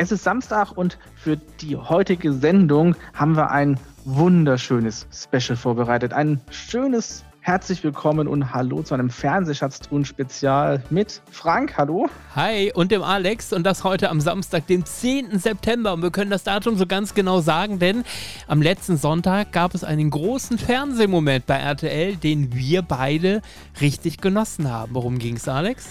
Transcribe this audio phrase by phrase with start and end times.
[0.00, 6.12] Es ist Samstag und für die heutige Sendung haben wir ein wunderschönes Special vorbereitet.
[6.12, 12.08] Ein schönes Herzlich willkommen und hallo zu einem Fernsehschatztruhen-Spezial mit Frank, hallo.
[12.36, 15.38] Hi, und dem Alex und das heute am Samstag, dem 10.
[15.38, 15.94] September.
[15.94, 18.04] Und wir können das Datum so ganz genau sagen, denn
[18.48, 23.40] am letzten Sonntag gab es einen großen Fernsehmoment bei RTL, den wir beide
[23.80, 24.94] richtig genossen haben.
[24.94, 25.86] Worum ging es, Alex?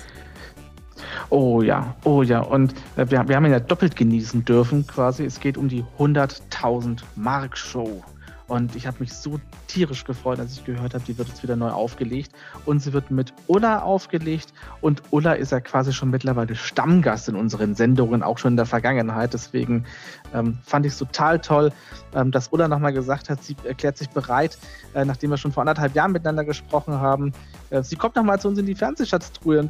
[1.30, 2.40] Oh ja, oh ja.
[2.40, 5.26] Und äh, wir, wir haben ihn ja doppelt genießen dürfen quasi.
[5.26, 8.03] Es geht um die 100.000 Mark Show.
[8.47, 11.58] Und ich habe mich so tierisch gefreut, als ich gehört habe, die wird jetzt wieder
[11.58, 12.31] neu aufgelegt.
[12.66, 14.53] Und sie wird mit Ulla aufgelegt.
[14.80, 18.66] Und Ulla ist ja quasi schon mittlerweile Stammgast in unseren Sendungen, auch schon in der
[18.66, 19.33] Vergangenheit.
[19.33, 19.83] Deswegen
[20.33, 21.73] ähm, fand ich es total toll,
[22.16, 24.58] ähm, dass Ulla nochmal gesagt hat, sie erklärt sich bereit,
[24.94, 27.33] äh, nachdem wir schon vor anderthalb Jahren miteinander gesprochen haben.
[27.70, 29.70] Äh, sie kommt nochmal zu uns in die Fernsehschatztruhe.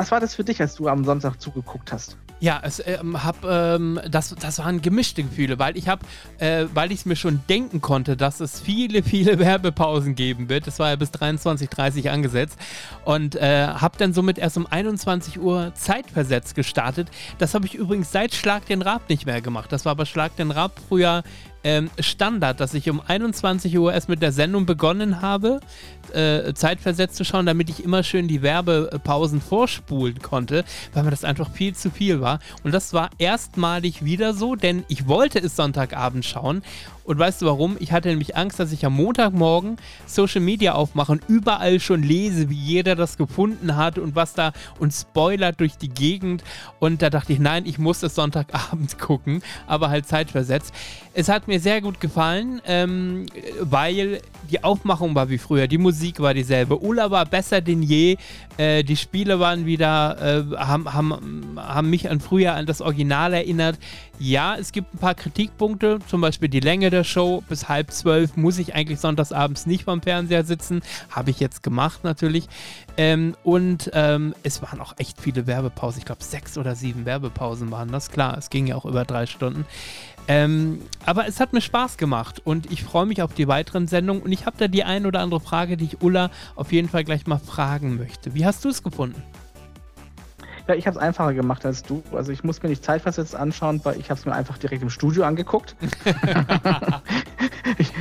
[0.00, 2.16] Was war das für dich, als du am Sonntag zugeguckt hast?
[2.40, 6.06] Ja, es, ähm, hab, ähm, das, das waren gemischte Gefühle, weil ich habe,
[6.38, 10.66] äh, weil ich es mir schon denken konnte, dass es viele, viele Werbepausen geben wird.
[10.66, 12.58] Das war ja bis 23.30 Uhr angesetzt
[13.04, 17.08] und äh, habe dann somit erst um 21 Uhr zeitversetzt gestartet.
[17.36, 19.70] Das habe ich übrigens seit Schlag den Rab nicht mehr gemacht.
[19.70, 21.24] Das war bei Schlag den Rab früher
[21.64, 25.60] ähm, Standard, dass ich um 21 Uhr erst mit der Sendung begonnen habe,
[26.12, 31.24] äh, zeitversetzt zu schauen, damit ich immer schön die Werbepausen vorspulen konnte, weil mir das
[31.24, 32.40] einfach viel zu viel war.
[32.64, 36.62] Und das war erstmalig wieder so, denn ich wollte es Sonntagabend schauen
[37.10, 37.76] und weißt du warum?
[37.80, 42.50] Ich hatte nämlich Angst, dass ich am Montagmorgen Social Media aufmache und überall schon lese,
[42.50, 46.44] wie jeder das gefunden hat und was da und spoilert durch die Gegend.
[46.78, 50.72] Und da dachte ich, nein, ich muss es Sonntagabend gucken, aber halt zeitversetzt.
[51.20, 53.26] Es hat mir sehr gut gefallen, ähm,
[53.60, 56.78] weil die Aufmachung war wie früher, die Musik war dieselbe.
[56.78, 58.16] Ulla war besser denn je,
[58.56, 63.34] äh, die Spiele waren wieder, äh, haben, haben, haben mich an früher an das Original
[63.34, 63.78] erinnert.
[64.18, 67.42] Ja, es gibt ein paar Kritikpunkte, zum Beispiel die Länge der Show.
[67.48, 70.82] Bis halb zwölf muss ich eigentlich sonntagsabends nicht beim Fernseher sitzen.
[71.10, 72.48] Habe ich jetzt gemacht natürlich.
[72.98, 76.00] Ähm, und ähm, es waren auch echt viele Werbepausen.
[76.00, 78.10] Ich glaube, sechs oder sieben Werbepausen waren das.
[78.10, 79.64] Klar, es ging ja auch über drei Stunden.
[80.28, 84.22] Ähm, aber es hat mir Spaß gemacht und ich freue mich auf die weiteren Sendungen.
[84.22, 87.04] Und ich habe da die ein oder andere Frage, die ich Ulla auf jeden Fall
[87.04, 88.34] gleich mal fragen möchte.
[88.34, 89.22] Wie hast du es gefunden?
[90.68, 92.02] Ja, ich habe es einfacher gemacht als du.
[92.12, 94.90] Also ich muss mir nicht zeitversetzt anschauen, weil ich habe es mir einfach direkt im
[94.90, 95.74] Studio angeguckt.
[97.78, 97.92] ich,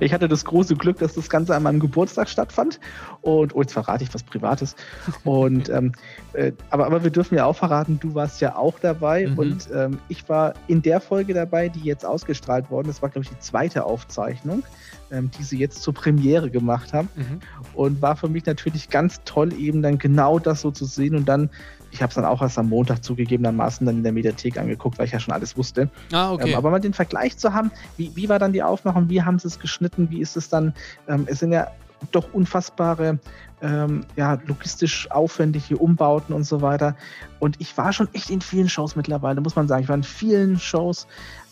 [0.00, 2.80] ich hatte das große Glück, dass das Ganze an meinem Geburtstag stattfand.
[3.20, 4.76] Und oh, jetzt verrate ich was Privates.
[5.24, 5.92] Und ähm,
[6.32, 9.26] äh, aber, aber wir dürfen ja auch verraten, du warst ja auch dabei.
[9.26, 9.38] Mhm.
[9.38, 12.88] Und ähm, ich war in der Folge dabei, die jetzt ausgestrahlt worden.
[12.88, 14.62] Das war, glaube ich, die zweite Aufzeichnung
[15.10, 17.08] ähm, die sie jetzt zur Premiere gemacht haben.
[17.16, 17.40] Mhm.
[17.74, 21.28] Und war für mich natürlich ganz toll, eben dann genau das so zu sehen und
[21.28, 21.50] dann
[21.90, 25.06] ich habe es dann auch erst am Montag zugegebenermaßen dann in der Mediathek angeguckt, weil
[25.06, 25.90] ich ja schon alles wusste.
[26.12, 26.50] Ah, okay.
[26.50, 29.38] Ähm, aber mal den Vergleich zu haben, wie, wie war dann die Aufmachung, wie haben
[29.38, 30.74] sie es geschnitten, wie ist es dann,
[31.08, 31.68] ähm, es sind ja
[32.12, 33.18] doch unfassbare,
[33.62, 36.96] ähm, ja, logistisch aufwendige Umbauten und so weiter.
[37.40, 39.82] Und ich war schon echt in vielen Shows mittlerweile, muss man sagen.
[39.82, 41.06] Ich war in vielen Shows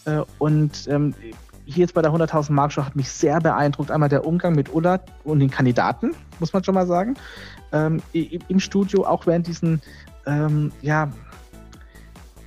[0.06, 1.14] äh, und ähm,
[1.66, 3.90] hier jetzt bei der 100.000 Mark Show hat mich sehr beeindruckt.
[3.90, 7.14] Einmal der Umgang mit Ulla und den Kandidaten, muss man schon mal sagen.
[7.72, 9.82] Ähm, Im Studio, auch während diesen,
[10.28, 11.10] ähm, ja,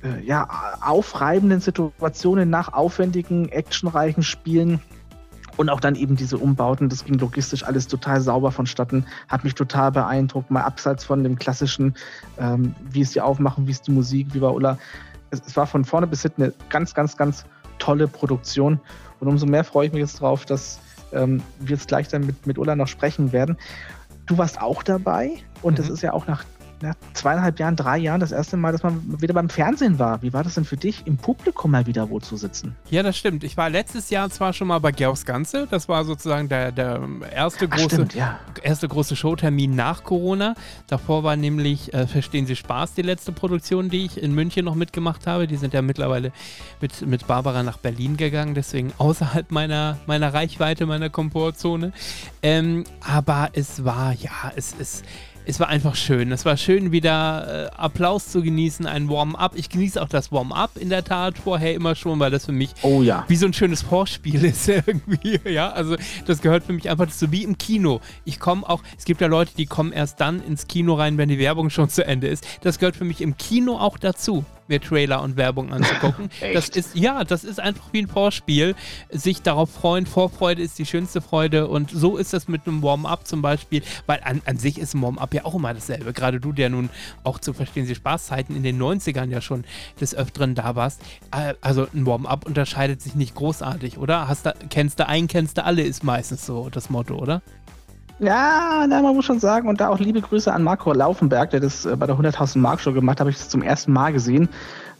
[0.02, 0.48] äh, ja,
[0.80, 4.80] aufreibenden Situationen nach aufwendigen, actionreichen Spielen.
[5.58, 9.54] Und auch dann eben diese Umbauten, das ging logistisch alles total sauber vonstatten, hat mich
[9.54, 11.94] total beeindruckt, mal abseits von dem klassischen,
[12.38, 14.78] ähm, wie es die aufmachen, wie es die Musik, wie war Ulla.
[15.30, 17.44] Es, es war von vorne bis hinten eine ganz, ganz, ganz
[17.78, 18.80] tolle Produktion.
[19.20, 20.80] Und umso mehr freue ich mich jetzt drauf, dass
[21.12, 23.58] ähm, wir jetzt gleich dann mit, mit Ulla noch sprechen werden.
[24.24, 25.76] Du warst auch dabei und mhm.
[25.76, 26.44] das ist ja auch nach
[26.82, 30.22] ja, zweieinhalb Jahren, drei Jahren das erste Mal, dass man wieder beim Fernsehen war.
[30.22, 32.76] Wie war das denn für dich, im Publikum mal wieder wo zu sitzen?
[32.90, 33.44] Ja, das stimmt.
[33.44, 35.66] Ich war letztes Jahr zwar schon mal bei Georgs Ganze.
[35.70, 37.00] Das war sozusagen der, der
[37.34, 38.40] erste, große, Ach, stimmt, ja.
[38.62, 40.54] erste große Showtermin nach Corona.
[40.88, 44.74] Davor war nämlich äh, Verstehen Sie Spaß, die letzte Produktion, die ich in München noch
[44.74, 45.46] mitgemacht habe.
[45.46, 46.32] Die sind ja mittlerweile
[46.80, 51.92] mit, mit Barbara nach Berlin gegangen, deswegen außerhalb meiner, meiner Reichweite, meiner Komfortzone.
[52.42, 55.04] Ähm, aber es war, ja, es ist
[55.46, 56.32] es war einfach schön.
[56.32, 59.52] Es war schön, wieder äh, Applaus zu genießen, ein Warm-up.
[59.56, 62.70] Ich genieße auch das Warm-up in der Tat vorher immer schon, weil das für mich
[62.82, 63.24] oh, ja.
[63.28, 65.40] wie so ein schönes Vorspiel ist irgendwie.
[65.48, 65.96] Ja, also
[66.26, 68.00] das gehört für mich einfach so wie im Kino.
[68.24, 71.28] Ich komme auch, es gibt ja Leute, die kommen erst dann ins Kino rein, wenn
[71.28, 72.46] die Werbung schon zu Ende ist.
[72.62, 76.30] Das gehört für mich im Kino auch dazu mir Trailer und Werbung anzugucken.
[76.52, 78.74] das ist, ja, das ist einfach wie ein Vorspiel.
[79.10, 83.26] Sich darauf freuen, Vorfreude ist die schönste Freude und so ist das mit einem Warm-up
[83.26, 86.12] zum Beispiel, weil an, an sich ist ein Warm-up ja auch immer dasselbe.
[86.12, 86.90] Gerade du, der nun
[87.22, 89.64] auch zu verstehen Sie Spaßzeiten in den 90ern ja schon
[90.00, 91.02] des Öfteren da warst.
[91.30, 94.28] Äh, also ein Warm-up unterscheidet sich nicht großartig, oder?
[94.28, 97.42] Hast du, kennst du einen, kennst du alle, ist meistens so das Motto, oder?
[98.22, 101.58] Ja, na, man muss schon sagen, und da auch liebe Grüße an Marco Laufenberg, der
[101.58, 104.12] das äh, bei der 100.000 Mark Show gemacht hat, habe ich das zum ersten Mal
[104.12, 104.48] gesehen.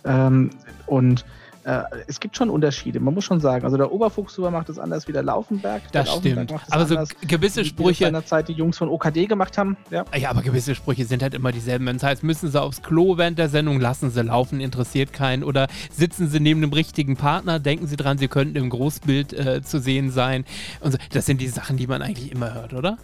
[0.04, 0.50] Ähm,
[0.86, 1.24] und
[1.64, 3.64] äh, es gibt schon Unterschiede, man muss schon sagen.
[3.64, 5.82] Also der Oberfuchshuber macht es anders wie der Laufenberg.
[5.92, 6.50] Das der stimmt.
[6.50, 6.96] Laufenberg aber so
[7.26, 8.06] gewisse Sprüche.
[8.06, 9.76] In der Zeit die Jungs von OKD gemacht haben.
[9.90, 10.04] Ja.
[10.16, 11.86] ja, aber gewisse Sprüche sind halt immer dieselben.
[11.86, 15.44] Wenn es heißt, müssen sie aufs Klo während der Sendung, lassen sie laufen, interessiert keinen.
[15.44, 19.62] Oder sitzen sie neben einem richtigen Partner, denken sie dran, sie könnten im Großbild äh,
[19.62, 20.44] zu sehen sein.
[20.80, 20.98] Und so.
[21.12, 22.98] Das sind die Sachen, die man eigentlich immer hört, oder?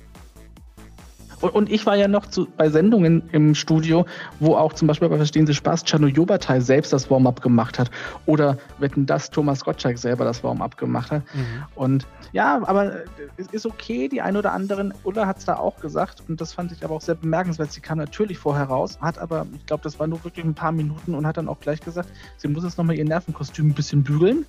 [1.41, 4.07] Und, und, ich war ja noch zu, bei Sendungen im Studio,
[4.41, 7.91] wo auch zum Beispiel bei Verstehen Sie Spaß Chano Jobatai selbst das Warm-up gemacht hat.
[8.27, 11.23] Oder wetten das Thomas Gottschalk selber das Warm-up gemacht hat.
[11.35, 11.65] Mhm.
[11.75, 12.93] Und ja, aber
[13.37, 16.53] es ist okay, die ein oder anderen, Ulla hat es da auch gesagt, und das
[16.53, 17.73] fand ich aber auch sehr bemerkenswert.
[17.73, 20.73] Sie kam natürlich vorher raus, hat aber, ich glaube, das war nur wirklich ein paar
[20.73, 24.03] Minuten und hat dann auch gleich gesagt, sie muss jetzt nochmal ihr Nervenkostüm ein bisschen
[24.03, 24.45] bügeln.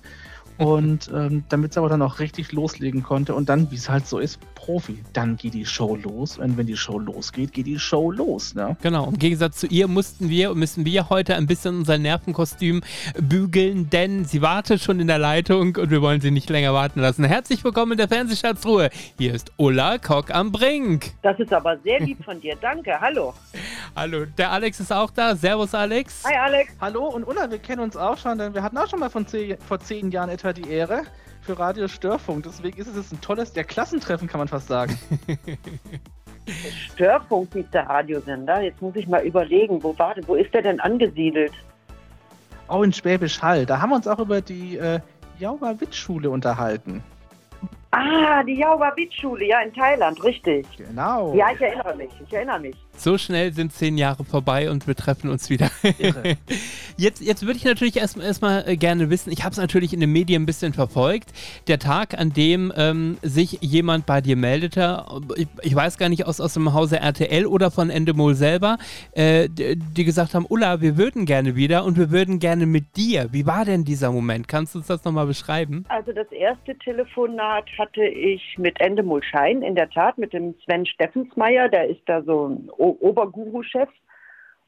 [0.60, 4.06] Und ähm, damit sie aber dann auch richtig loslegen konnte und dann, wie es halt
[4.06, 6.36] so ist, Profi, dann geht die Show los.
[6.36, 8.54] Und wenn die Show losgeht, geht die Show los.
[8.54, 8.76] Ne?
[8.82, 12.82] Genau, im Gegensatz zu ihr mussten wir, müssen wir heute ein bisschen unser Nervenkostüm
[13.18, 17.00] bügeln, denn sie wartet schon in der Leitung und wir wollen sie nicht länger warten
[17.00, 17.24] lassen.
[17.24, 18.90] Herzlich willkommen in der Fernsehschatzruhe.
[19.16, 21.12] Hier ist Ulla Kock am Brink.
[21.22, 22.54] Das ist aber sehr lieb von dir.
[22.60, 23.00] Danke.
[23.00, 23.32] Hallo.
[23.96, 25.34] Hallo, der Alex ist auch da.
[25.34, 26.22] Servus, Alex.
[26.26, 26.74] Hi, Alex.
[26.82, 29.26] Hallo und Ulla, wir kennen uns auch schon, denn wir hatten auch schon mal von
[29.26, 31.02] zehn, vor zehn Jahren etwa die Ehre
[31.42, 32.44] für Radio Störfunk.
[32.44, 34.98] Deswegen ist es jetzt ein tolles, der Klassentreffen kann man fast sagen.
[36.92, 38.60] Störfunk hieß der Radiosender.
[38.60, 41.52] Jetzt muss ich mal überlegen, wo war wo ist der denn angesiedelt?
[42.68, 43.66] Oh, in Schwäbisch Hall.
[43.66, 45.00] Da haben wir uns auch über die äh,
[45.38, 47.02] Jauba-Witt-Schule unterhalten.
[47.90, 50.66] Ah, die Jauba-Witt-Schule, ja, in Thailand, richtig.
[50.76, 51.34] Genau.
[51.34, 52.76] Ja, ich erinnere mich, ich erinnere mich.
[52.96, 55.70] So schnell sind zehn Jahre vorbei und wir treffen uns wieder.
[56.98, 60.00] jetzt, jetzt würde ich natürlich erstmal erst äh, gerne wissen, ich habe es natürlich in
[60.00, 61.32] den Medien ein bisschen verfolgt,
[61.66, 65.04] der Tag, an dem ähm, sich jemand bei dir meldete,
[65.36, 68.76] ich, ich, weiß gar nicht, aus, aus dem Hause RTL oder von Endemol selber,
[69.12, 72.96] äh, die, die gesagt haben, Ulla, wir würden gerne wieder und wir würden gerne mit
[72.96, 73.28] dir.
[73.32, 74.46] Wie war denn dieser Moment?
[74.46, 75.84] Kannst du uns das nochmal beschreiben?
[75.88, 80.84] Also das erste Telefonat hatte ich mit Endemol Schein, in der Tat, mit dem Sven
[80.84, 83.88] Steffensmeier, der ist da so ein Oberguru-Chef.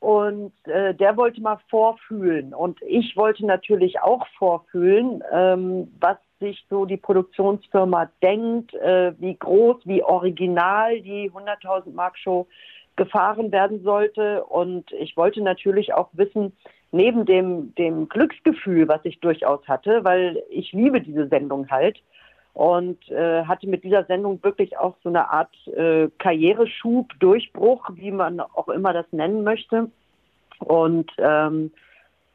[0.01, 2.55] Und äh, der wollte mal vorfühlen.
[2.55, 9.37] Und ich wollte natürlich auch vorfühlen, ähm, was sich so die Produktionsfirma denkt, äh, wie
[9.37, 12.49] groß, wie original die 100.000 Mark Show
[12.97, 14.45] gefahren werden sollte.
[14.45, 16.53] Und ich wollte natürlich auch wissen,
[16.91, 21.99] neben dem, dem Glücksgefühl, was ich durchaus hatte, weil ich liebe diese Sendung halt,
[22.55, 28.11] und äh, hatte mit dieser Sendung wirklich auch so eine Art äh, Karriereschub, Durchbruch, wie
[28.11, 29.91] man auch immer das nennen möchte.
[30.59, 31.73] Und ähm,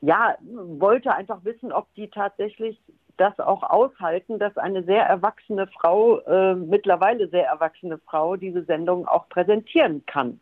[0.01, 2.79] ja, wollte einfach wissen, ob die tatsächlich
[3.17, 9.07] das auch aushalten, dass eine sehr erwachsene Frau, äh, mittlerweile sehr erwachsene Frau, diese Sendung
[9.07, 10.39] auch präsentieren kann.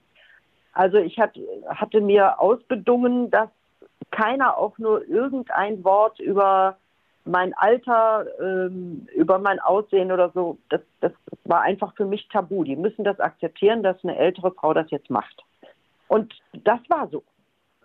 [0.73, 3.49] Also ich hat, hatte mir ausbedungen, dass
[4.11, 6.77] keiner auch nur irgendein Wort über
[7.25, 11.11] mein Alter, ähm, über mein Aussehen oder so, das, das
[11.43, 12.63] war einfach für mich tabu.
[12.63, 15.43] Die müssen das akzeptieren, dass eine ältere Frau das jetzt macht.
[16.07, 17.23] Und das war so.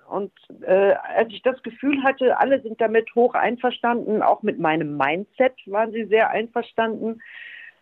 [0.09, 0.33] Und
[0.63, 5.55] äh, als ich das Gefühl hatte, alle sind damit hoch einverstanden, auch mit meinem Mindset
[5.67, 7.23] waren sie sehr einverstanden,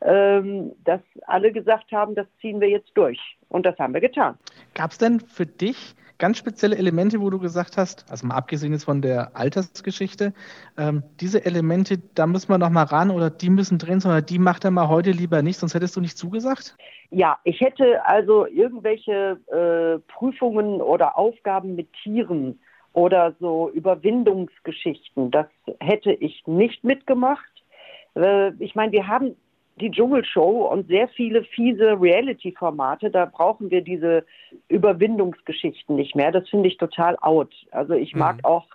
[0.02, 3.18] ähm, dass alle gesagt haben, das ziehen wir jetzt durch.
[3.48, 4.38] Und das haben wir getan.
[4.74, 8.72] Gab es denn für dich ganz spezielle Elemente, wo du gesagt hast, also mal abgesehen
[8.72, 10.34] jetzt von der Altersgeschichte,
[10.76, 14.38] ähm, diese Elemente, da müssen wir noch mal ran oder die müssen drin, sondern die
[14.38, 16.76] macht er mal heute lieber nicht, sonst hättest du nicht zugesagt?
[17.10, 22.60] Ja, ich hätte also irgendwelche äh, Prüfungen oder Aufgaben mit Tieren
[22.92, 25.46] oder so Überwindungsgeschichten, das
[25.80, 27.50] hätte ich nicht mitgemacht.
[28.14, 29.36] Äh, ich meine, wir haben
[29.80, 34.24] die Dschungelshow und sehr viele fiese Reality-Formate, da brauchen wir diese
[34.68, 36.32] Überwindungsgeschichten nicht mehr.
[36.32, 37.54] Das finde ich total out.
[37.70, 38.44] Also ich mag mhm.
[38.44, 38.66] auch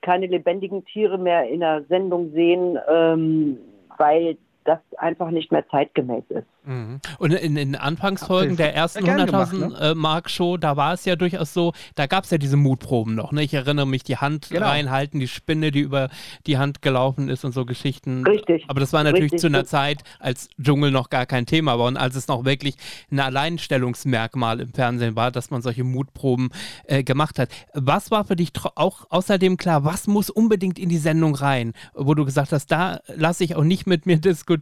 [0.00, 3.58] keine lebendigen Tiere mehr in der Sendung sehen, ähm,
[3.96, 6.46] weil das einfach nicht mehr zeitgemäß ist.
[6.64, 7.00] Mhm.
[7.18, 9.90] Und in den Anfangsfolgen der ersten 100.000 ne?
[9.90, 13.14] Äh, Mark Show, da war es ja durchaus so, da gab es ja diese Mutproben
[13.14, 13.32] noch.
[13.32, 13.42] Ne?
[13.42, 14.66] Ich erinnere mich, die Hand genau.
[14.66, 16.08] reinhalten, die Spinne, die über
[16.46, 18.24] die Hand gelaufen ist und so Geschichten.
[18.26, 18.64] Richtig.
[18.68, 19.40] Aber das war natürlich Richtig.
[19.40, 22.76] zu einer Zeit, als Dschungel noch gar kein Thema war und als es noch wirklich
[23.10, 26.48] ein Alleinstellungsmerkmal im Fernsehen war, dass man solche Mutproben
[26.84, 27.50] äh, gemacht hat.
[27.74, 32.14] Was war für dich auch außerdem klar, was muss unbedingt in die Sendung rein, wo
[32.14, 34.53] du gesagt hast, da lasse ich auch nicht mit mir diskutieren,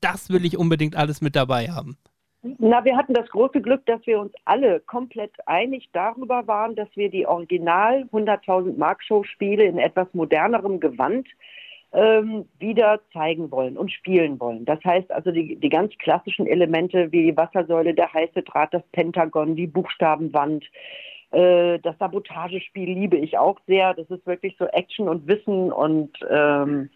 [0.00, 1.96] das will ich unbedingt alles mit dabei haben?
[2.58, 6.88] Na, wir hatten das große Glück, dass wir uns alle komplett einig darüber waren, dass
[6.94, 11.26] wir die Original 100.000 Mark Show Spiele in etwas modernerem Gewand
[11.92, 14.64] ähm, wieder zeigen wollen und spielen wollen.
[14.64, 18.82] Das heißt also die, die ganz klassischen Elemente wie die Wassersäule, der heiße Draht, das
[18.92, 20.64] Pentagon, die Buchstabenwand,
[21.32, 23.94] äh, das Sabotagespiel liebe ich auch sehr.
[23.94, 26.90] Das ist wirklich so Action und Wissen und ähm,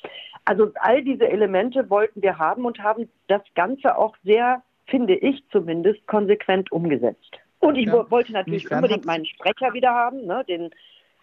[0.44, 5.42] also all diese Elemente wollten wir haben und haben das Ganze auch sehr, finde ich
[5.50, 7.38] zumindest, konsequent umgesetzt.
[7.60, 8.10] Und ich ja.
[8.10, 10.70] wollte natürlich unbedingt meinen Sprecher wieder haben, ne, den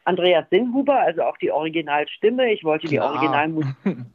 [0.06, 2.52] Andreas Sinnhuber, also auch die Originalstimme.
[2.54, 3.12] Ich wollte Klar.
[3.12, 3.76] die Originalmusik.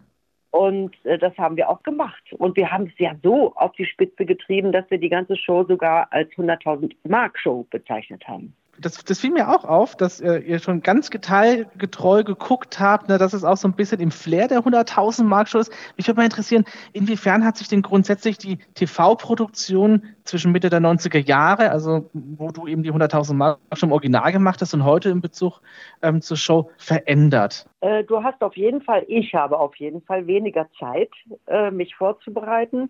[0.50, 2.22] Und äh, das haben wir auch gemacht.
[2.34, 5.64] Und wir haben es ja so auf die Spitze getrieben, dass wir die ganze Show
[5.64, 10.38] sogar als 100.000 Mark Show bezeichnet haben das, das fiel mir auch auf, dass äh,
[10.38, 14.48] ihr schon ganz detailgetreu geguckt habt, ne, dass es auch so ein bisschen im Flair
[14.48, 15.72] der 100.000 Mark Show ist.
[15.96, 21.18] Mich würde mal interessieren, inwiefern hat sich denn grundsätzlich die TV-Produktion zwischen Mitte der 90er
[21.18, 25.10] Jahre, also wo du eben die 100.000 Mark schon im Original gemacht hast und heute
[25.10, 25.60] in Bezug
[26.00, 27.68] ähm, zur Show verändert?
[27.80, 31.10] Äh, du hast auf jeden Fall, ich habe auf jeden Fall weniger Zeit,
[31.46, 32.88] äh, mich vorzubereiten.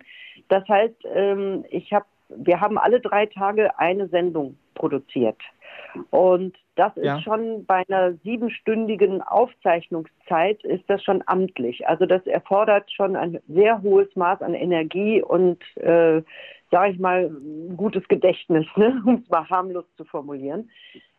[0.48, 2.04] Das heißt, ähm, ich habe
[2.36, 5.38] wir haben alle drei Tage eine Sendung produziert.
[6.10, 7.20] Und das ist ja.
[7.20, 11.86] schon bei einer siebenstündigen Aufzeichnungszeit ist das schon amtlich.
[11.86, 16.22] Also das erfordert schon ein sehr hohes Maß an Energie und, äh,
[16.70, 17.30] sage ich mal,
[17.76, 19.02] gutes Gedächtnis, ne?
[19.06, 20.70] um es mal harmlos zu formulieren.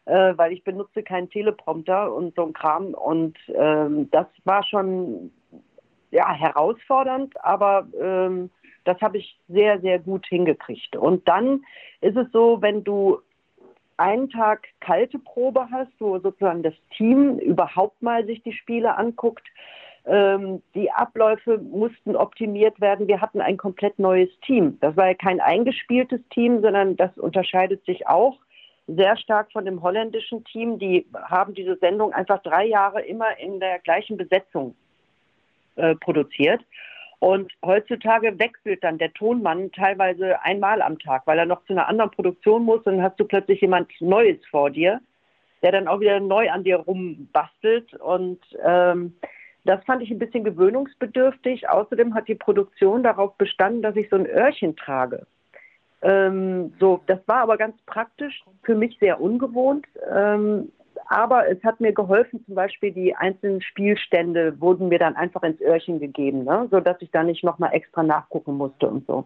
[0.06, 2.94] Äh, weil ich benutze keinen Teleprompter und so ein Kram.
[2.94, 5.32] Und ähm, das war schon
[6.12, 8.50] ja, herausfordernd, aber ähm,
[8.86, 10.96] das habe ich sehr, sehr gut hingekriegt.
[10.96, 11.64] Und dann
[12.02, 13.20] ist es so, wenn du
[13.98, 19.48] einen Tag kalte Probe hast, wo sozusagen das Team überhaupt mal sich die Spiele anguckt.
[20.06, 23.08] Ähm, die Abläufe mussten optimiert werden.
[23.08, 24.78] Wir hatten ein komplett neues Team.
[24.82, 28.38] Das war ja kein eingespieltes Team, sondern das unterscheidet sich auch
[28.88, 30.78] sehr stark von dem holländischen Team.
[30.78, 34.76] Die haben diese Sendung einfach drei Jahre immer in der gleichen Besetzung
[35.76, 36.62] äh, produziert.
[37.24, 41.88] Und heutzutage wechselt dann der Tonmann teilweise einmal am Tag, weil er noch zu einer
[41.88, 42.82] anderen Produktion muss.
[42.82, 45.00] Und dann hast du plötzlich jemand Neues vor dir,
[45.62, 47.94] der dann auch wieder neu an dir rumbastelt.
[47.94, 49.14] Und ähm,
[49.64, 51.70] das fand ich ein bisschen gewöhnungsbedürftig.
[51.70, 55.26] Außerdem hat die Produktion darauf bestanden, dass ich so ein Öhrchen trage.
[56.02, 59.86] Ähm, so, das war aber ganz praktisch, für mich sehr ungewohnt.
[60.14, 60.74] Ähm,
[61.08, 65.62] aber es hat mir geholfen, zum Beispiel die einzelnen Spielstände wurden mir dann einfach ins
[65.62, 66.68] Öhrchen gegeben, ne?
[66.72, 69.26] sodass ich da nicht nochmal extra nachgucken musste und so.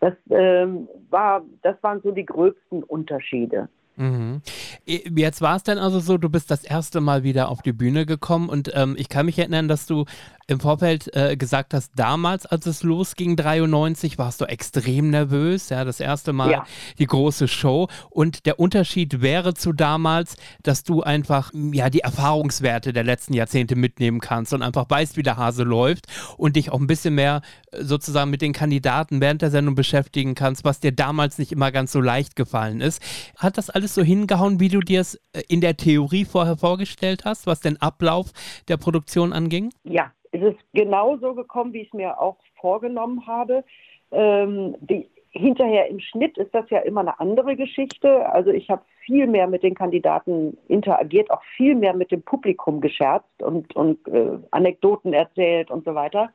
[0.00, 3.68] Das, ähm, war, das waren so die gröbsten Unterschiede.
[3.96, 4.40] Mhm.
[4.86, 8.06] Jetzt war es dann also so, du bist das erste Mal wieder auf die Bühne
[8.06, 10.06] gekommen und ähm, ich kann mich erinnern, dass du
[10.50, 15.84] im Vorfeld äh, gesagt hast, damals, als es losging, 93, warst du extrem nervös, ja,
[15.84, 16.66] das erste Mal ja.
[16.98, 22.92] die große Show und der Unterschied wäre zu damals, dass du einfach, ja, die Erfahrungswerte
[22.92, 26.80] der letzten Jahrzehnte mitnehmen kannst und einfach weißt, wie der Hase läuft und dich auch
[26.80, 30.92] ein bisschen mehr äh, sozusagen mit den Kandidaten während der Sendung beschäftigen kannst, was dir
[30.92, 33.00] damals nicht immer ganz so leicht gefallen ist.
[33.36, 37.24] Hat das alles so hingehauen, wie du dir es äh, in der Theorie vorher vorgestellt
[37.24, 38.32] hast, was den Ablauf
[38.66, 39.72] der Produktion anging?
[39.84, 43.64] Ja, es ist genau so gekommen, wie ich es mir auch vorgenommen habe.
[44.12, 48.28] Ähm, die, hinterher im Schnitt ist das ja immer eine andere Geschichte.
[48.32, 52.80] Also ich habe viel mehr mit den Kandidaten interagiert, auch viel mehr mit dem Publikum
[52.80, 56.30] gescherzt und, und äh, Anekdoten erzählt und so weiter.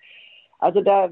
[0.60, 1.10] Also da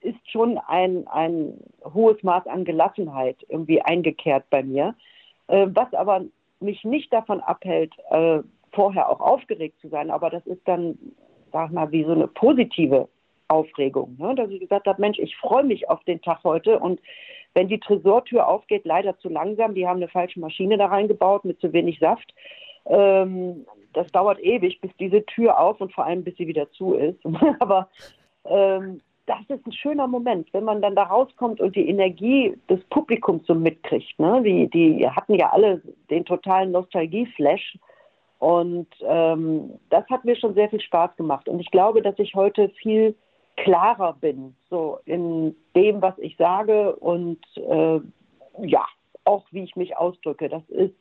[0.00, 4.94] ist schon ein, ein hohes Maß an Gelassenheit irgendwie eingekehrt bei mir,
[5.46, 6.24] äh, was aber
[6.58, 8.40] mich nicht davon abhält, äh,
[8.72, 10.10] vorher auch aufgeregt zu sein.
[10.10, 10.98] Aber das ist dann
[11.56, 13.08] sag mal, wie so eine positive
[13.48, 14.16] Aufregung.
[14.18, 14.34] Ne?
[14.34, 17.00] Dass ich gesagt habe, Mensch, ich freue mich auf den Tag heute und
[17.54, 21.58] wenn die Tresortür aufgeht, leider zu langsam, die haben eine falsche Maschine da reingebaut mit
[21.58, 22.34] zu wenig Saft.
[22.84, 26.94] Ähm, das dauert ewig, bis diese Tür auf und vor allem bis sie wieder zu
[26.94, 27.18] ist.
[27.60, 27.88] Aber
[28.44, 32.84] ähm, das ist ein schöner Moment, wenn man dann da rauskommt und die Energie des
[32.90, 34.18] Publikums so mitkriegt.
[34.18, 34.42] Ne?
[34.42, 37.78] Die, die hatten ja alle den totalen Nostalgie-Flash
[38.46, 41.48] und ähm, das hat mir schon sehr viel Spaß gemacht.
[41.48, 43.16] Und ich glaube, dass ich heute viel
[43.56, 47.98] klarer bin, so in dem, was ich sage und äh,
[48.64, 48.84] ja,
[49.24, 50.48] auch wie ich mich ausdrücke.
[50.48, 50.94] Das ist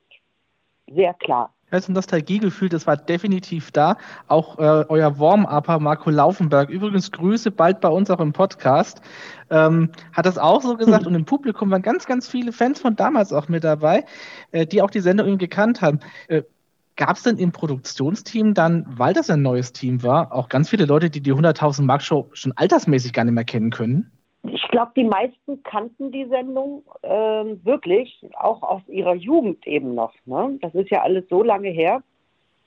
[0.91, 1.53] sehr klar.
[1.69, 3.97] Das Nostalgiegefühl, das war definitiv da.
[4.27, 9.01] Auch äh, euer Warm-Upper Marco Laufenberg, übrigens Grüße bald bei uns auch im Podcast,
[9.51, 11.05] ähm, hat das auch so gesagt.
[11.07, 14.03] Und im Publikum waren ganz, ganz viele Fans von damals auch mit dabei,
[14.51, 15.99] äh, die auch die Sendung gekannt haben.
[16.27, 16.41] Äh,
[16.97, 20.85] Gab es denn im Produktionsteam dann, weil das ein neues Team war, auch ganz viele
[20.85, 24.11] Leute, die die 100.000 Mark Show schon altersmäßig gar nicht mehr kennen können?
[24.43, 30.13] Ich glaube, die meisten kannten die Sendung ähm, wirklich, auch aus ihrer Jugend eben noch.
[30.25, 30.57] Ne?
[30.61, 32.01] Das ist ja alles so lange her.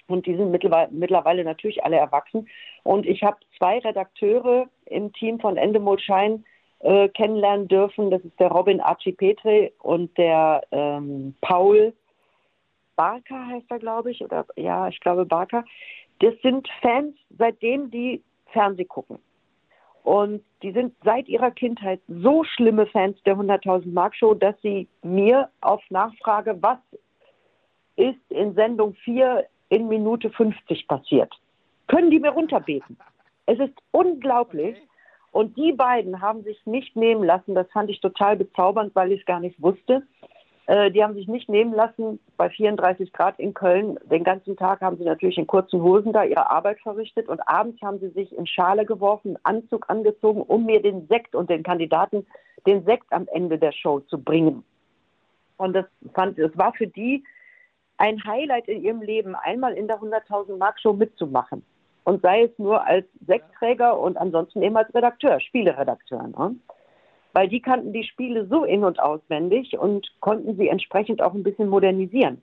[0.08, 2.48] Und die sind mittlerweile, natürlich alle erwachsen.
[2.82, 6.44] Und ich habe zwei Redakteure im Team von Endemol Schein
[6.80, 8.10] äh, kennenlernen dürfen.
[8.10, 11.92] Das ist der Robin Archipetre und der ähm, Paul
[12.98, 14.22] Barker heißt er, glaube ich.
[14.22, 15.64] Oder ja, ich glaube Barker.
[16.18, 19.20] Das sind Fans, seitdem die Fernseh gucken.
[20.02, 24.88] Und die sind seit ihrer Kindheit so schlimme Fans der 100.000 Mark Show, dass sie
[25.02, 26.78] mir auf Nachfrage, was
[27.94, 31.32] ist in Sendung 4 in Minute 50 passiert,
[31.86, 32.98] können die mir runterbeten.
[33.46, 34.76] Es ist unglaublich.
[35.30, 37.54] Und die beiden haben sich nicht nehmen lassen.
[37.54, 40.02] Das fand ich total bezaubernd, weil ich es gar nicht wusste.
[40.68, 43.98] Äh, die haben sich nicht nehmen lassen, bei 34 Grad in Köln.
[44.04, 47.80] Den ganzen Tag haben sie natürlich in kurzen Hosen da ihre Arbeit verrichtet und abends
[47.80, 52.26] haben sie sich in Schale geworfen, Anzug angezogen, um mir den Sekt und den Kandidaten
[52.66, 54.62] den Sekt am Ende der Show zu bringen.
[55.56, 57.24] Und das fand, das war für die
[57.96, 61.64] ein Highlight in ihrem Leben, einmal in der 100.000 Mark Show mitzumachen.
[62.04, 66.28] Und sei es nur als Sektträger und ansonsten eben als Redakteur, Spieleredakteur.
[66.28, 66.56] Ne?
[67.38, 71.44] Weil die kannten die Spiele so in- und auswendig und konnten sie entsprechend auch ein
[71.44, 72.42] bisschen modernisieren.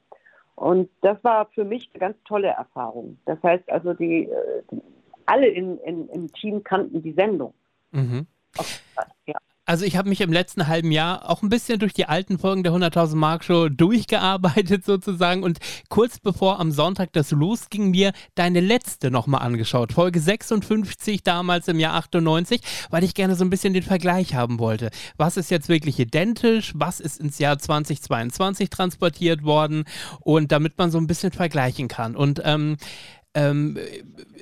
[0.56, 3.18] Und das war für mich eine ganz tolle Erfahrung.
[3.25, 4.30] Das heißt also, die,
[4.72, 4.82] die äh,
[5.25, 7.54] alle in, in, im Team kannten die Sendung.
[7.92, 8.25] Mhm.
[9.28, 9.36] Ja.
[9.68, 12.62] Also ich habe mich im letzten halben Jahr auch ein bisschen durch die alten Folgen
[12.62, 15.58] der 100.000 Mark Show durchgearbeitet sozusagen und
[15.90, 19.92] kurz bevor am Sonntag das losging, mir deine letzte nochmal angeschaut.
[19.92, 24.60] Folge 56 damals im Jahr 98, weil ich gerne so ein bisschen den Vergleich haben
[24.60, 24.92] wollte.
[25.18, 26.74] Was ist jetzt wirklich identisch?
[26.75, 29.86] Was ist ins Jahr 2022 transportiert worden?
[30.20, 32.16] Und damit man so ein bisschen vergleichen kann.
[32.16, 32.78] Und ähm,
[33.36, 33.78] ähm,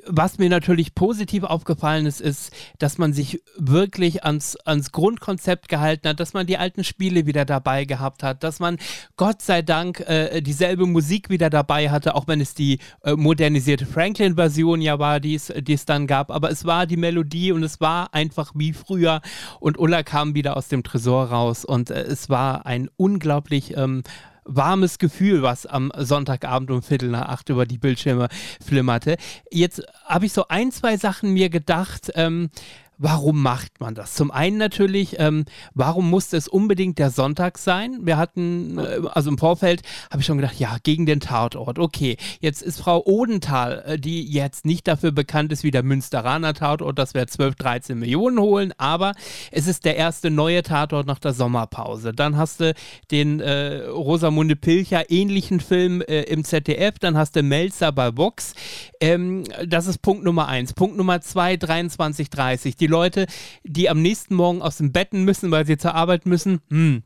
[0.06, 6.10] was mir natürlich positiv aufgefallen ist, ist, dass man sich wirklich ans, ans Grundkonzept gehalten
[6.10, 8.78] hat, dass man die alten Spiele wieder dabei gehabt hat, dass man
[9.18, 13.86] Gott sei Dank äh, dieselbe Musik wieder dabei hatte, auch wenn es die äh, modernisierte
[13.86, 16.32] Franklin-Version ja war, die es dann gab.
[16.32, 19.22] Aber es war die Melodie und es war einfach wie früher.
[19.60, 24.04] Und Ulla kam wieder aus dem Tresor raus und äh, es war ein unglaublich ähm,
[24.46, 28.28] warmes Gefühl, was am Sonntagabend um Viertel nach acht über die Bildschirme
[28.66, 29.18] flimmerte.
[29.52, 32.12] Jetzt habe ich so ein, zwei Sachen mir gedacht.
[32.16, 32.50] Ähm,
[32.98, 34.14] Warum macht man das?
[34.14, 38.00] Zum einen natürlich, ähm, warum musste es unbedingt der Sonntag sein?
[38.04, 41.80] Wir hatten, äh, also im Vorfeld habe ich schon gedacht, ja, gegen den Tatort.
[41.80, 46.54] Okay, jetzt ist Frau Odenthal, äh, die jetzt nicht dafür bekannt ist wie der Münsteraner
[46.54, 49.14] Tatort, dass wir 12, 13 Millionen holen, aber
[49.52, 52.14] es ist der erste neue Tatort nach der Sommerpause.
[52.14, 52.74] Dann hast du
[53.10, 58.54] den äh, Rosamunde Pilcher ähnlichen Film äh, im ZDF, dann hast du Melzer bei Vox.
[59.00, 60.74] Ähm, das ist Punkt Nummer eins.
[60.74, 63.28] Punkt Nummer zwei, 23.30 die Leute,
[63.64, 67.04] die am nächsten Morgen aus dem Betten müssen, weil sie zur Arbeit müssen, hm,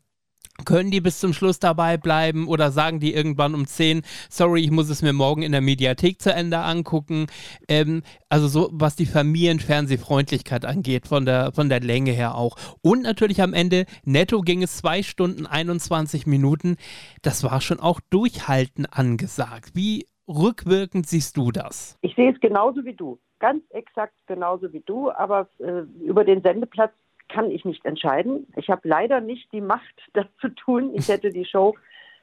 [0.65, 4.71] können die bis zum Schluss dabei bleiben oder sagen die irgendwann um 10, sorry, ich
[4.71, 7.27] muss es mir morgen in der Mediathek zu Ende angucken?
[7.67, 12.55] Ähm, also so, was die Familienfernsehfreundlichkeit angeht, von der, von der Länge her auch.
[12.81, 16.77] Und natürlich am Ende, netto ging es 2 Stunden 21 Minuten.
[17.21, 19.71] Das war schon auch Durchhalten angesagt.
[19.75, 21.97] Wie rückwirkend siehst du das?
[22.01, 26.41] Ich sehe es genauso wie du ganz exakt genauso wie du, aber äh, über den
[26.41, 26.93] Sendeplatz
[27.29, 28.47] kann ich nicht entscheiden.
[28.55, 30.91] Ich habe leider nicht die Macht, das zu tun.
[30.93, 31.75] Ich hätte die Show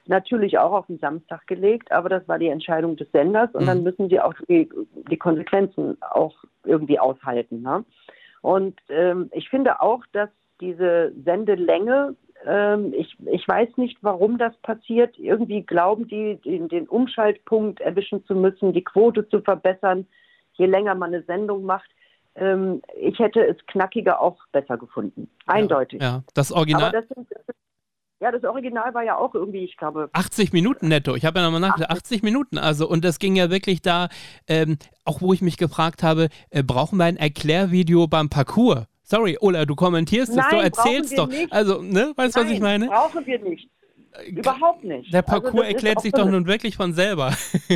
[0.07, 3.67] natürlich auch auf den Samstag gelegt, aber das war die Entscheidung des Senders und mhm.
[3.67, 4.69] dann müssen sie auch die,
[5.11, 7.63] die Konsequenzen auch irgendwie aushalten.
[7.63, 7.85] Ne?
[8.43, 10.29] Und ähm, ich finde auch, dass
[10.61, 15.19] diese Sendelänge, ich, ich weiß nicht, warum das passiert.
[15.19, 20.07] Irgendwie glauben die, den, den Umschaltpunkt erwischen zu müssen, die Quote zu verbessern
[20.55, 21.91] je länger man eine Sendung macht.
[22.37, 25.31] Ähm, ich hätte es knackiger auch besser gefunden.
[25.47, 26.01] Eindeutig.
[26.01, 26.25] Ja, ja.
[26.35, 26.91] das Original.
[26.91, 27.57] Das sind, das sind,
[28.21, 30.09] ja, das Original war ja auch irgendwie, ich glaube.
[30.13, 31.15] 80 Minuten netto.
[31.15, 31.91] Ich habe ja nochmal nachgedacht.
[31.91, 32.59] 80 Minuten.
[32.59, 34.09] Also, und das ging ja wirklich da,
[34.49, 38.87] ähm, auch wo ich mich gefragt habe, äh, brauchen wir ein Erklärvideo beim Parcours?
[39.05, 41.29] Sorry, Ola, du kommentierst Nein, es, du erzählst doch.
[41.29, 41.53] Nicht.
[41.53, 42.87] Also, ne, weißt du, was ich meine?
[42.87, 43.69] Brauchen wir nicht.
[44.27, 45.13] Überhaupt nicht.
[45.13, 47.33] Der also Parcours also erklärt sich doch nun wirklich von selber.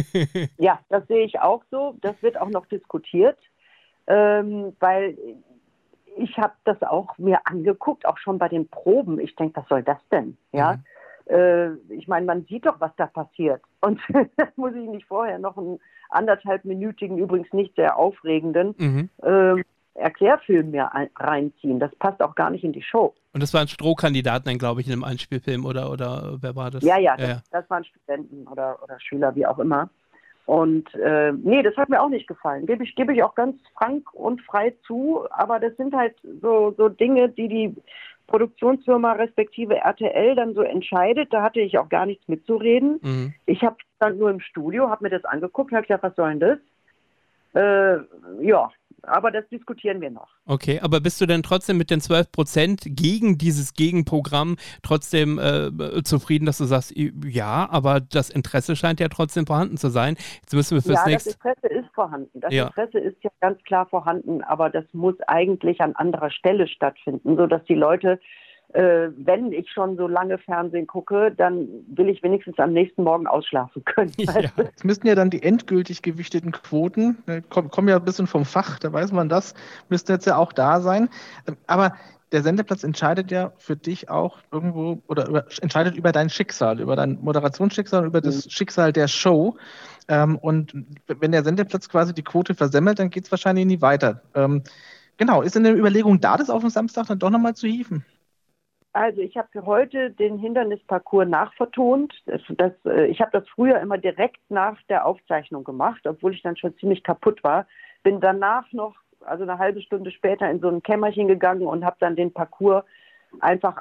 [0.59, 1.97] ja, das sehe ich auch so.
[2.01, 3.39] Das wird auch noch diskutiert,
[4.07, 5.19] ähm, weil
[6.17, 9.21] ich habe das auch mir angeguckt, auch schon bei den Proben.
[9.21, 10.37] Ich denke, was soll das denn?
[10.53, 10.75] Ja.
[11.27, 11.35] Mhm.
[11.35, 13.61] Äh, ich meine, man sieht doch, was da passiert.
[13.83, 14.01] Und
[14.57, 19.11] muss ich nicht vorher noch einen anderthalbminütigen, übrigens nicht sehr aufregenden mhm.
[19.23, 19.63] äh,
[19.99, 21.81] Erklärfilm mir reinziehen.
[21.81, 23.15] Das passt auch gar nicht in die Show.
[23.33, 26.83] Und das waren Strohkandidaten dann, glaube ich, in einem Einspielfilm oder, oder wer war das?
[26.83, 29.91] Ja, ja, ja, das, das, waren Studenten oder, oder Schüler, wie auch immer.
[30.47, 32.65] Und äh, nee, das hat mir auch nicht gefallen.
[32.65, 35.27] Gebe ich, gebe ich auch ganz frank und frei zu.
[35.31, 37.77] Aber das sind halt so, so Dinge, die die
[38.29, 41.33] Produktionsfirma respektive RTL dann so entscheidet.
[41.33, 42.99] Da hatte ich auch gar nichts mitzureden.
[43.03, 43.35] Mhm.
[43.45, 46.41] Ich habe dann nur im Studio, habe mir das angeguckt, habe gesagt, was soll denn
[46.41, 46.59] das?
[47.55, 47.99] Äh,
[48.41, 48.71] ja,
[49.03, 50.29] aber das diskutieren wir noch.
[50.47, 56.03] Okay, aber bist du denn trotzdem mit den 12 Prozent gegen dieses Gegenprogramm trotzdem äh,
[56.03, 60.17] zufrieden, dass du sagst, ja, aber das Interesse scheint ja trotzdem vorhanden zu sein.
[60.41, 61.31] Jetzt müssen wir fürs ja, nächste.
[61.31, 62.41] Das Interesse ist vorhanden.
[62.41, 62.67] Das ja.
[62.67, 67.65] Interesse ist ja ganz klar vorhanden, aber das muss eigentlich an anderer Stelle stattfinden, sodass
[67.65, 68.21] die Leute
[68.75, 73.27] äh, wenn ich schon so lange Fernsehen gucke, dann will ich wenigstens am nächsten Morgen
[73.27, 74.13] ausschlafen können.
[74.19, 74.51] Ja.
[74.77, 78.45] Es müssten ja dann die endgültig gewichteten Quoten, äh, kommen, kommen ja ein bisschen vom
[78.45, 79.55] Fach, da weiß man das,
[79.89, 81.09] müssten jetzt ja auch da sein.
[81.47, 81.95] Ähm, aber
[82.31, 86.95] der Sendeplatz entscheidet ja für dich auch irgendwo oder über, entscheidet über dein Schicksal, über
[86.95, 88.51] dein Moderationsschicksal, über das mhm.
[88.51, 89.57] Schicksal der Show.
[90.09, 90.75] Ähm, und
[91.07, 94.23] wenn der Sendeplatz quasi die Quote versemmelt, dann geht es wahrscheinlich nie weiter.
[94.35, 94.63] Ähm,
[95.17, 98.05] genau, ist in der Überlegung da, das auf dem Samstag dann doch nochmal zu hieven?
[98.99, 102.13] Also ich habe für heute den Hindernisparcours nachvertont.
[102.27, 106.43] Das, das, äh, ich habe das früher immer direkt nach der Aufzeichnung gemacht, obwohl ich
[106.43, 107.69] dann schon ziemlich kaputt war.
[108.03, 111.95] Bin danach noch, also eine halbe Stunde später, in so ein Kämmerchen gegangen und habe
[112.01, 112.83] dann den Parcours
[113.39, 113.77] einfach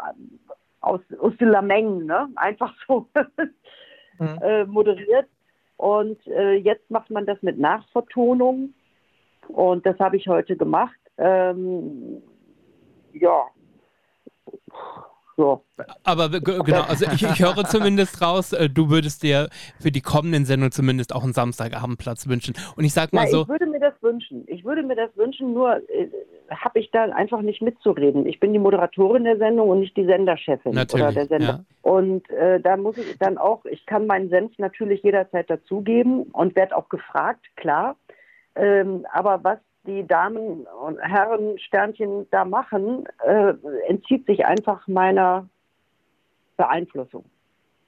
[0.82, 2.30] aus, aus de la Menge, ne?
[2.36, 3.08] einfach so
[4.20, 4.40] mhm.
[4.44, 5.26] äh, moderiert.
[5.78, 8.76] Und äh, jetzt macht man das mit Nachvertonung.
[9.48, 11.00] Und das habe ich heute gemacht.
[11.18, 12.22] Ähm,
[13.14, 13.48] ja,
[15.38, 15.64] so.
[16.04, 20.46] Aber genau, also ich, ich, höre zumindest raus, äh, du würdest dir für die kommenden
[20.46, 22.56] Sendungen zumindest auch einen Samstagabendplatz wünschen.
[22.76, 23.42] Und ich sag mal Na, so.
[23.44, 24.44] Ich würde mir das wünschen.
[24.48, 26.10] Ich würde mir das wünschen, nur äh,
[26.50, 28.26] habe ich da einfach nicht mitzureden.
[28.26, 31.64] Ich bin die Moderatorin der Sendung und nicht die Senderchefin natürlich, oder der Sender.
[31.84, 31.90] Ja.
[31.90, 36.56] Und äh, da muss ich dann auch, ich kann meinen Senf natürlich jederzeit dazugeben und
[36.56, 37.96] werde auch gefragt, klar.
[38.56, 43.54] Ähm, aber was die Damen und Herren Sternchen da machen, äh,
[43.88, 45.48] entzieht sich einfach meiner
[46.58, 47.26] Beeinflussung.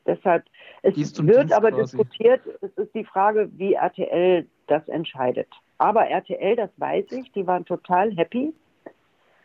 [0.06, 0.46] Deshalb,
[0.82, 1.98] es wird aber quasi.
[1.98, 5.48] diskutiert, es ist die Frage, wie RTL das entscheidet.
[5.78, 8.54] Aber RTL, das weiß ich, die waren total happy,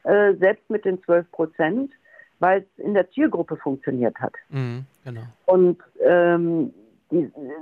[0.04, 1.92] äh, selbst mit den 12 Prozent,
[2.38, 4.34] weil es in der Zielgruppe funktioniert hat.
[4.48, 5.22] Mhm, genau.
[5.46, 6.72] Und ähm,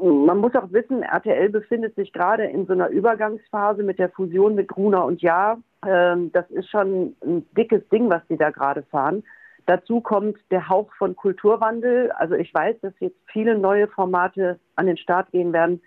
[0.01, 4.55] man muss auch wissen, RTL befindet sich gerade in so einer Übergangsphase mit der Fusion
[4.55, 5.59] mit Gruner und Ja.
[5.85, 9.25] Ähm, das ist schon ein dickes Ding, was sie da gerade fahren.
[9.67, 12.11] Dazu kommt der Hauch von Kulturwandel.
[12.13, 15.81] Also ich weiß, dass jetzt viele neue Formate an den Start gehen werden,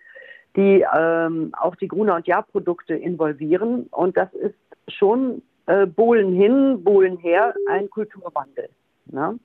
[0.55, 3.87] die ähm, auch die Gruner und Ja-Produkte involvieren.
[3.91, 4.55] Und das ist
[4.87, 8.69] schon äh, Bohlen hin, Bohlen her, ein Kulturwandel.
[9.07, 9.37] Ne?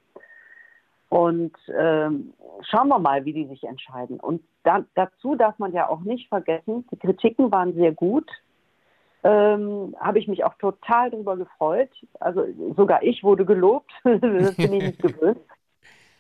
[1.11, 4.21] Und ähm, schauen wir mal, wie die sich entscheiden.
[4.21, 8.31] Und da, dazu darf man ja auch nicht vergessen, die Kritiken waren sehr gut.
[9.25, 11.91] Ähm, Habe ich mich auch total darüber gefreut.
[12.21, 12.47] Also
[12.77, 13.91] sogar ich wurde gelobt.
[14.05, 15.41] das bin ich nicht gewöhnt.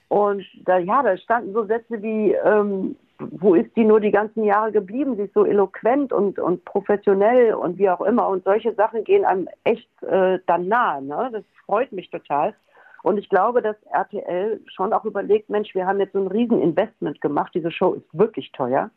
[0.08, 4.42] Und da, ja, da standen so Sätze wie, ähm, wo ist die nur die ganzen
[4.42, 5.14] Jahre geblieben?
[5.14, 8.26] Sie ist so eloquent und, und professionell und wie auch immer.
[8.26, 11.00] Und solche Sachen gehen einem echt äh, dann nahe.
[11.00, 11.30] Ne?
[11.32, 12.56] Das freut mich total.
[13.02, 17.20] Und ich glaube, dass RTL schon auch überlegt, Mensch, wir haben jetzt so ein Rieseninvestment
[17.20, 18.90] gemacht, diese Show ist wirklich teuer,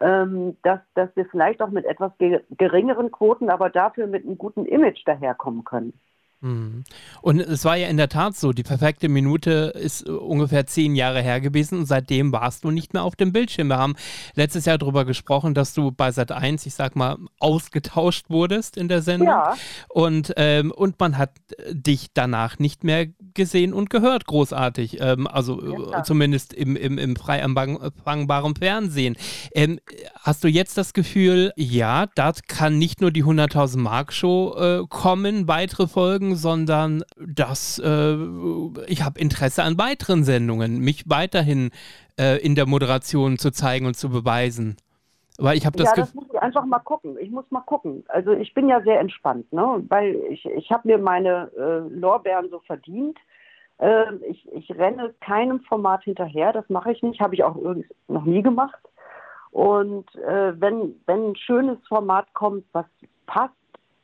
[0.00, 4.66] ähm, dass, dass wir vielleicht auch mit etwas geringeren Quoten, aber dafür mit einem guten
[4.66, 5.98] Image daherkommen können.
[6.44, 6.84] Mhm.
[7.22, 10.94] Und es war ja in der Tat so, die perfekte Minute ist äh, ungefähr zehn
[10.94, 13.68] Jahre her gewesen und seitdem warst du nicht mehr auf dem Bildschirm.
[13.68, 13.96] Wir haben
[14.34, 18.88] letztes Jahr darüber gesprochen, dass du bei Sat 1, ich sag mal, ausgetauscht wurdest in
[18.88, 19.28] der Sendung.
[19.28, 19.56] Ja.
[19.88, 25.00] Und, ähm, und man hat äh, dich danach nicht mehr gesehen und gehört, großartig.
[25.00, 26.02] Ähm, also äh, ja.
[26.04, 29.16] zumindest im, im, im frei empfangbaren Fernsehen.
[29.54, 29.80] Ähm,
[30.20, 34.86] hast du jetzt das Gefühl, ja, da kann nicht nur die 100.000 Mark Show äh,
[34.88, 38.14] kommen, weitere Folgen, sondern dass äh,
[38.86, 41.70] ich habe Interesse an weiteren Sendungen, mich weiterhin
[42.18, 44.76] äh, in der Moderation zu zeigen und zu beweisen.
[45.38, 47.16] Weil ich habe das Ja, das muss ich einfach mal gucken.
[47.20, 48.04] Ich muss mal gucken.
[48.08, 49.82] Also ich bin ja sehr entspannt, ne?
[49.88, 53.18] Weil ich, ich habe mir meine äh, Lorbeeren so verdient.
[53.78, 57.56] Äh, ich, ich renne keinem Format hinterher, das mache ich nicht, habe ich auch
[58.06, 58.78] noch nie gemacht.
[59.50, 62.86] Und äh, wenn, wenn ein schönes Format kommt, was
[63.26, 63.54] passt,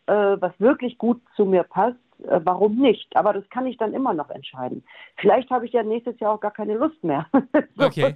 [0.06, 3.16] äh, was wirklich gut zu mir passt, äh, warum nicht?
[3.16, 4.84] Aber das kann ich dann immer noch entscheiden.
[5.16, 7.26] Vielleicht habe ich ja nächstes Jahr auch gar keine Lust mehr.
[7.78, 8.14] Okay.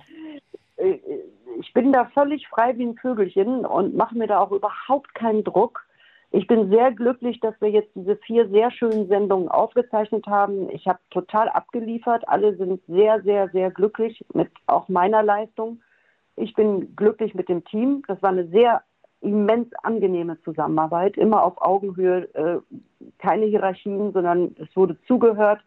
[0.77, 0.99] Äh,
[1.61, 5.45] ich bin da völlig frei wie ein Vögelchen und mache mir da auch überhaupt keinen
[5.45, 5.87] Druck.
[6.31, 10.69] Ich bin sehr glücklich, dass wir jetzt diese vier sehr schönen Sendungen aufgezeichnet haben.
[10.71, 12.29] Ich habe total abgeliefert.
[12.29, 15.81] Alle sind sehr, sehr, sehr glücklich mit auch meiner Leistung.
[16.35, 18.03] Ich bin glücklich mit dem Team.
[18.09, 18.83] Das war eine sehr
[19.25, 22.59] immens angenehme Zusammenarbeit, immer auf Augenhöhe, äh,
[23.19, 25.61] keine Hierarchien, sondern es wurde zugehört.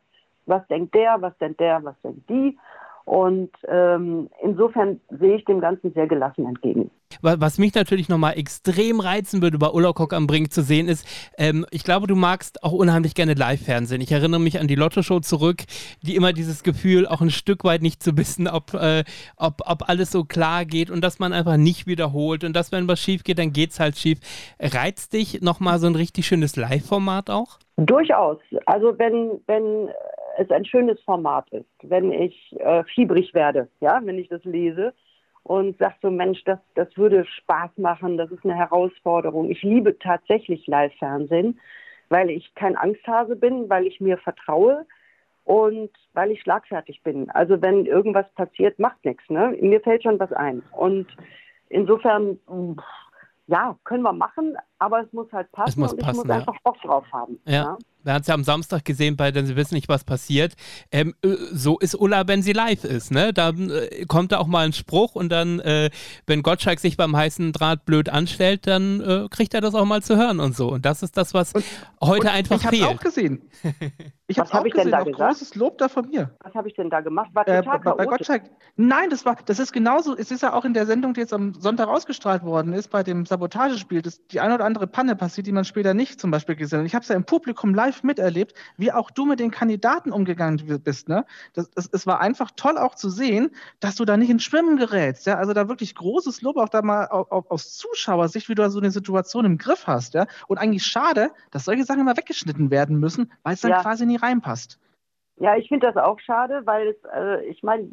[0.46, 2.58] Was denkt der, was denkt der, was denkt die?
[3.06, 6.92] Und ähm, insofern sehe ich dem Ganzen sehr gelassen entgegen.
[7.22, 11.66] Was mich natürlich nochmal extrem reizen würde, bei Ullerkock am Brink zu sehen, ist, ähm,
[11.72, 14.02] ich glaube, du magst auch unheimlich gerne Live-Fernsehen.
[14.02, 15.64] Ich erinnere mich an die Lotto-Show zurück,
[16.02, 19.04] die immer dieses Gefühl, auch ein Stück weit nicht zu wissen, ob, äh,
[19.38, 22.88] ob, ob alles so klar geht und dass man einfach nicht wiederholt und dass, wenn
[22.88, 24.20] was schief geht, dann geht es halt schief.
[24.60, 27.58] Reizt dich nochmal so ein richtig schönes Live-Format auch?
[27.78, 28.38] Durchaus.
[28.66, 29.90] Also wenn, wenn
[30.38, 34.94] es ein schönes Format ist, wenn ich äh, fiebrig werde, ja, wenn ich das lese
[35.48, 39.50] und sage so, Mensch, das, das würde Spaß machen, das ist eine Herausforderung.
[39.50, 41.58] Ich liebe tatsächlich Live-Fernsehen,
[42.10, 44.86] weil ich kein Angsthase bin, weil ich mir vertraue
[45.46, 47.30] und weil ich schlagfertig bin.
[47.30, 49.24] Also wenn irgendwas passiert, macht nichts.
[49.30, 49.56] Ne?
[49.62, 50.64] Mir fällt schon was ein.
[50.74, 51.08] Und
[51.70, 52.38] insofern,
[53.48, 56.28] ja, können wir machen, aber es muss halt passen es muss und ich passen, muss
[56.28, 56.36] ja.
[56.36, 57.40] einfach Bock drauf haben.
[57.46, 57.52] Ja.
[57.54, 57.78] ja?
[58.04, 60.54] Wir haben es ja am Samstag gesehen, bei denn sie wissen nicht, was passiert.
[60.94, 63.12] Ähm, äh, so ist Ulla, wenn sie live ist.
[63.12, 63.34] Ne?
[63.34, 65.90] Da äh, kommt da auch mal ein Spruch und dann, äh,
[66.26, 70.02] wenn Gottschalk sich beim heißen Draht blöd anstellt, dann äh, kriegt er das auch mal
[70.02, 70.70] zu hören und so.
[70.72, 71.66] Und das ist das, was Und-
[72.02, 72.88] heute Und einfach ich habe fehlt.
[72.88, 73.42] auch gesehen.
[74.30, 74.92] Ich Was habe hab auch ich denn gesehen.
[74.92, 75.30] da Auch gesagt?
[75.40, 76.36] großes Lob da von mir.
[76.44, 77.30] Was habe ich denn da gemacht?
[77.32, 78.28] War Äh, total bei, bei chaotisch.
[78.28, 78.44] Gottschalk.
[78.76, 80.18] Nein, das war, das ist genauso.
[80.18, 83.04] Es ist ja auch in der Sendung, die jetzt am Sonntag ausgestrahlt worden ist, bei
[83.04, 86.56] dem Sabotagespiel, dass die eine oder andere Panne passiert, die man später nicht zum Beispiel
[86.56, 86.86] gesehen hat.
[86.86, 90.62] Ich habe es ja im Publikum live miterlebt, wie auch du mit den Kandidaten umgegangen
[90.84, 91.10] bist.
[91.10, 91.26] Ne?
[91.54, 93.50] Das, das, es war einfach toll auch zu sehen,
[93.80, 95.26] dass du da nicht ins Schwimmen gerätst.
[95.26, 95.36] Ja?
[95.36, 98.70] Also da wirklich großes Lob auch da mal auf, auf, aus Zuschauersicht, wie du da
[98.70, 100.14] so eine Situation im Griff hast.
[100.14, 100.28] Ja?
[100.48, 103.82] Und eigentlich schade, dass solche Sachen immer weggeschnitten werden müssen, weil es dann Ja.
[103.82, 104.80] quasi nie reinpasst.
[105.40, 107.88] Ja, ich finde das auch schade, weil es, äh, ich meine,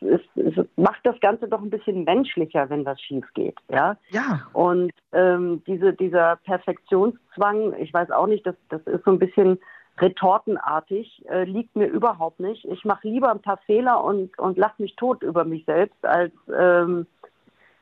[0.00, 3.96] es, es, es macht das Ganze doch ein bisschen menschlicher, wenn was schief geht, ja.
[4.10, 4.46] Ja.
[4.52, 9.58] Und ähm, diese, dieser Perfektionszwang, ich weiß auch nicht, das, das ist so ein bisschen
[9.98, 12.64] retortenartig, äh, liegt mir überhaupt nicht.
[12.64, 16.32] Ich mache lieber ein paar Fehler und, und lache mich tot über mich selbst, als,
[16.52, 17.06] ähm,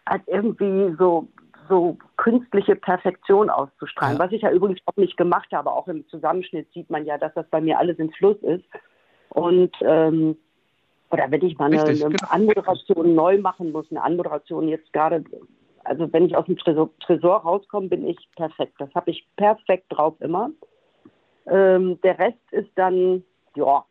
[0.04, 1.28] als irgendwie so,
[1.68, 4.18] so künstliche Perfektion auszustrahlen.
[4.18, 4.24] Ja.
[4.24, 5.72] Was ich ja übrigens auch nicht gemacht habe.
[5.72, 8.64] Auch im Zusammenschnitt sieht man ja, dass das bei mir alles im Fluss ist.
[9.30, 10.36] Und ähm,
[11.12, 12.30] oder wenn ich mal eine, Richtig, eine genau.
[12.30, 15.22] Anmoderation neu machen muss, eine Anmoderation jetzt gerade,
[15.84, 18.74] also wenn ich aus dem Tresor, Tresor rauskomme, bin ich perfekt.
[18.78, 20.50] Das habe ich perfekt drauf immer.
[21.46, 23.84] Ähm, der Rest ist dann, ja,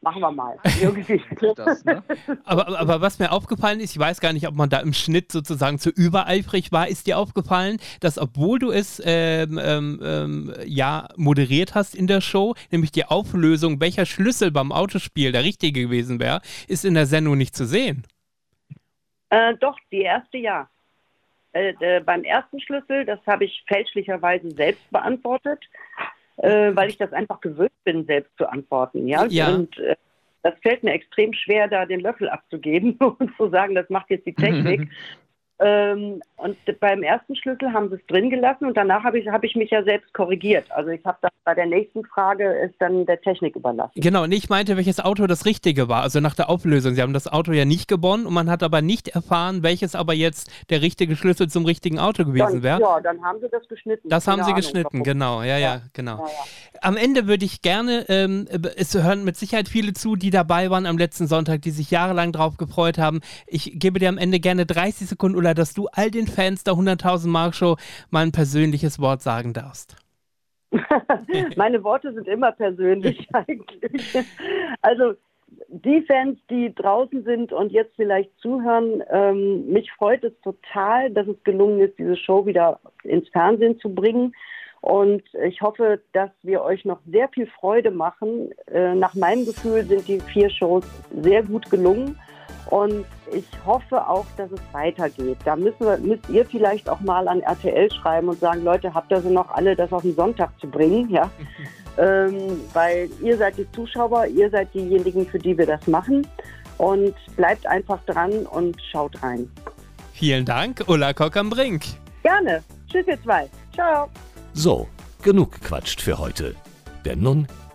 [0.00, 0.58] machen wir mal.
[0.82, 1.22] Irgendwie.
[1.56, 2.02] Das, ne?
[2.44, 5.32] Aber, aber was mir aufgefallen ist, ich weiß gar nicht, ob man da im Schnitt
[5.32, 11.08] sozusagen zu übereifrig war, ist dir aufgefallen, dass obwohl du es ähm, ähm, ähm, ja
[11.16, 16.20] moderiert hast in der Show, nämlich die Auflösung, welcher Schlüssel beim Autospiel der richtige gewesen
[16.20, 18.04] wäre, ist in der Sendung nicht zu sehen.
[19.30, 20.68] Äh, doch, die erste ja.
[21.52, 25.64] Äh, äh, beim ersten Schlüssel, das habe ich fälschlicherweise selbst beantwortet,
[26.38, 29.06] äh, weil ich das einfach gewöhnt bin, selbst zu antworten.
[29.06, 29.24] Ja.
[29.26, 29.54] Ja.
[29.54, 29.96] Und äh,
[30.42, 34.26] das fällt mir extrem schwer, da den Löffel abzugeben und zu sagen, das macht jetzt
[34.26, 34.90] die Technik.
[35.60, 39.44] Ähm, und beim ersten Schlüssel haben sie es drin gelassen und danach habe ich, habe
[39.44, 40.70] ich mich ja selbst korrigiert.
[40.70, 43.92] Also ich habe dann bei der nächsten Frage es dann der Technik überlassen.
[43.96, 46.94] Genau, und ich meinte, welches Auto das richtige war, also nach der Auflösung.
[46.94, 50.14] Sie haben das Auto ja nicht gewonnen und man hat aber nicht erfahren, welches aber
[50.14, 52.80] jetzt der richtige Schlüssel zum richtigen Auto gewesen wäre.
[52.80, 54.08] ja, dann haben sie das geschnitten.
[54.08, 55.02] Das haben Keine sie Ahnung, geschnitten, warum.
[55.02, 56.18] genau, ja, ja, genau.
[56.18, 56.80] Ja, ja.
[56.82, 60.86] Am Ende würde ich gerne, ähm, es hören mit Sicherheit viele zu, die dabei waren
[60.86, 63.22] am letzten Sonntag, die sich jahrelang drauf gefreut haben.
[63.48, 66.74] Ich gebe dir am Ende gerne 30 Sekunden, Ulla, dass du all den Fans der
[66.74, 67.76] 100.000 Mark Show
[68.10, 69.96] mal ein persönliches Wort sagen darfst.
[71.56, 74.18] Meine Worte sind immer persönlich eigentlich.
[74.82, 75.14] Also
[75.68, 81.26] die Fans, die draußen sind und jetzt vielleicht zuhören, ähm, mich freut es total, dass
[81.26, 84.34] es gelungen ist, diese Show wieder ins Fernsehen zu bringen.
[84.82, 88.50] Und ich hoffe, dass wir euch noch sehr viel Freude machen.
[88.66, 90.84] Äh, nach meinem Gefühl sind die vier Shows
[91.22, 92.18] sehr gut gelungen.
[92.70, 95.38] Und ich hoffe auch, dass es weitergeht.
[95.44, 99.10] Da müssen wir, müsst ihr vielleicht auch mal an RTL schreiben und sagen, Leute, habt
[99.10, 101.08] ihr so noch alle, das auf den Sonntag zu bringen?
[101.08, 101.30] Ja?
[101.98, 106.26] ähm, weil ihr seid die Zuschauer, ihr seid diejenigen, für die wir das machen.
[106.76, 109.50] Und bleibt einfach dran und schaut rein.
[110.12, 111.84] Vielen Dank, Ulla Kock am Brink.
[112.22, 112.62] Gerne.
[112.90, 113.48] Tschüss, ihr zwei.
[113.74, 114.08] Ciao.
[114.52, 114.86] So,
[115.22, 116.54] genug gequatscht für heute.
[117.04, 117.48] Denn nun